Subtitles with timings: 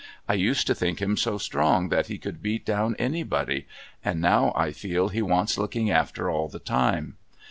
[0.27, 3.67] I used to think him so strong that he could beat down anybody,
[4.03, 7.17] and now I feel he wants looking after all the time.